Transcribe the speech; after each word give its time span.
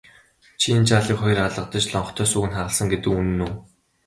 Чи 0.59 0.67
энэ 0.77 0.87
жаалыг 0.89 1.17
хоёр 1.21 1.39
алгадаж 1.45 1.85
лонхтой 1.93 2.27
сүүг 2.31 2.45
нь 2.47 2.55
хагалсан 2.55 2.87
гэдэг 2.91 3.11
үнэн 3.19 3.41
үү? 3.45 3.51